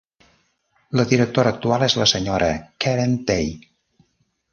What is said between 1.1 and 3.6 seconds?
directora actual és la sra. Karen Tay.